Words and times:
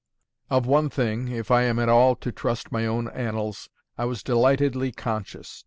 Of 0.49 0.65
one 0.65 0.89
thing, 0.89 1.27
if 1.27 1.51
I 1.51 1.61
am 1.61 1.77
at 1.77 1.87
all 1.87 2.15
to 2.15 2.31
trust 2.31 2.71
my 2.71 2.87
own 2.87 3.07
annals, 3.11 3.69
I 3.99 4.05
was 4.05 4.23
delightedly 4.23 4.91
conscious. 4.91 5.59